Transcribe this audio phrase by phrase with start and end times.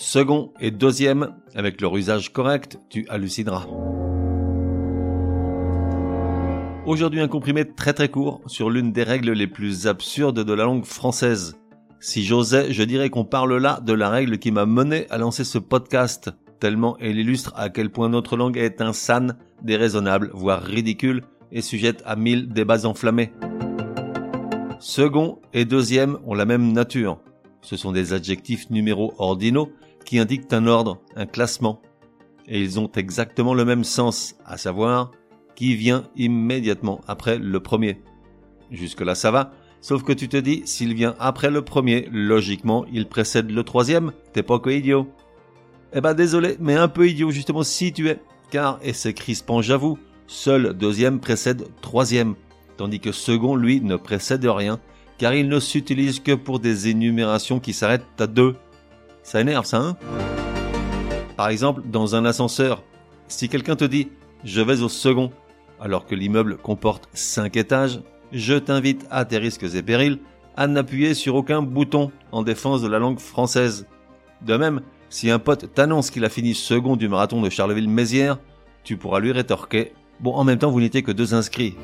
[0.00, 3.66] Second et deuxième, avec leur usage correct, tu hallucineras.
[6.86, 10.62] Aujourd'hui un comprimé très très court sur l'une des règles les plus absurdes de la
[10.62, 11.58] langue française.
[11.98, 15.42] Si j'osais, je dirais qu'on parle là de la règle qui m'a mené à lancer
[15.42, 16.30] ce podcast,
[16.60, 22.04] tellement elle illustre à quel point notre langue est insane, déraisonnable, voire ridicule, et sujette
[22.06, 23.32] à mille débats enflammés.
[24.78, 27.18] Second et deuxième ont la même nature.
[27.62, 29.72] Ce sont des adjectifs numéros ordinaux
[30.08, 31.82] qui indiquent un ordre, un classement.
[32.46, 35.10] Et ils ont exactement le même sens, à savoir
[35.54, 38.00] qui vient immédiatement après le premier.
[38.70, 39.52] Jusque-là ça va,
[39.82, 44.12] sauf que tu te dis, s'il vient après le premier, logiquement il précède le troisième,
[44.32, 45.08] t'es pas que idiot.
[45.92, 48.18] Eh ben désolé, mais un peu idiot justement si tu es,
[48.50, 52.34] car, et c'est crispant j'avoue, seul deuxième précède troisième,
[52.78, 54.80] tandis que second lui ne précède rien,
[55.18, 58.54] car il ne s'utilise que pour des énumérations qui s'arrêtent à deux.
[59.28, 59.96] Ça énerve ça, hein?
[61.36, 62.82] Par exemple, dans un ascenseur,
[63.26, 64.08] si quelqu'un te dit
[64.42, 65.30] je vais au second,
[65.78, 68.00] alors que l'immeuble comporte cinq étages,
[68.32, 70.18] je t'invite à tes risques et périls
[70.56, 73.86] à n'appuyer sur aucun bouton en défense de la langue française.
[74.40, 78.38] De même, si un pote t'annonce qu'il a fini second du marathon de Charleville-Mézières,
[78.82, 81.76] tu pourras lui rétorquer Bon, en même temps, vous n'étiez que deux inscrits.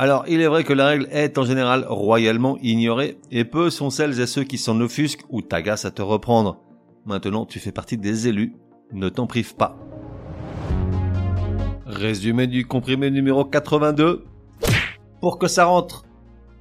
[0.00, 3.90] Alors, il est vrai que la règle est en général royalement ignorée, et peu sont
[3.90, 6.60] celles et ceux qui s'en offusquent ou t'agacent à te reprendre.
[7.04, 8.54] Maintenant, tu fais partie des élus,
[8.92, 9.76] ne t'en prive pas.
[11.84, 14.24] Résumé du comprimé numéro 82.
[15.20, 16.04] Pour que ça rentre.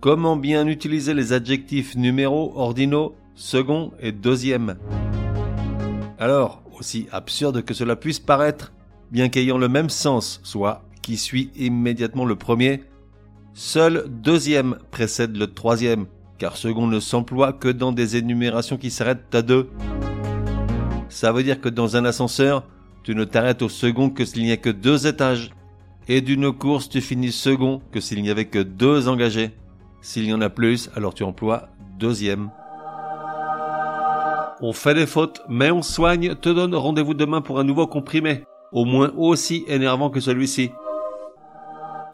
[0.00, 4.76] Comment bien utiliser les adjectifs numéros, ordinaux, second et deuxième?
[6.18, 8.72] Alors, aussi absurde que cela puisse paraître,
[9.12, 12.82] bien qu'ayant le même sens, soit qui suit immédiatement le premier,
[13.52, 16.06] Seul deuxième précède le troisième,
[16.38, 19.68] car second ne s'emploie que dans des énumérations qui s'arrêtent à deux.
[21.08, 22.64] Ça veut dire que dans un ascenseur,
[23.02, 25.50] tu ne t'arrêtes au second que s'il n'y a que deux étages.
[26.08, 29.50] Et d'une course, tu finis second que s'il n'y avait que deux engagés.
[30.00, 31.68] S'il y en a plus, alors tu emploies
[31.98, 32.50] deuxième.
[34.62, 38.44] On fait des fautes, mais on soigne, te donne rendez-vous demain pour un nouveau comprimé,
[38.72, 40.70] au moins aussi énervant que celui-ci.